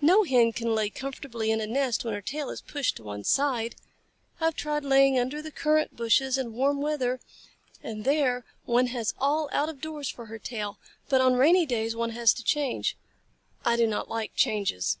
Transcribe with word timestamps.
No 0.00 0.22
Hen 0.24 0.52
can 0.54 0.74
lay 0.74 0.88
comfortably 0.88 1.50
in 1.50 1.60
a 1.60 1.66
nest 1.66 2.02
when 2.02 2.14
her 2.14 2.22
tail 2.22 2.48
is 2.48 2.62
pushed 2.62 2.96
to 2.96 3.02
one 3.02 3.24
side. 3.24 3.74
I 4.40 4.46
have 4.46 4.56
tried 4.56 4.86
laying 4.86 5.18
under 5.18 5.42
the 5.42 5.50
currant 5.50 5.94
bushes 5.96 6.38
in 6.38 6.54
warm 6.54 6.80
weather, 6.80 7.20
and 7.82 8.02
there 8.06 8.46
one 8.64 8.86
has 8.86 9.12
all 9.18 9.50
out 9.52 9.68
of 9.68 9.82
doors 9.82 10.08
for 10.08 10.24
her 10.32 10.38
tail, 10.38 10.78
but 11.10 11.20
on 11.20 11.34
rainy 11.34 11.66
days 11.66 11.94
one 11.94 12.12
has 12.12 12.32
to 12.32 12.42
change. 12.42 12.96
I 13.66 13.76
do 13.76 13.86
not 13.86 14.08
like 14.08 14.34
changes." 14.34 14.96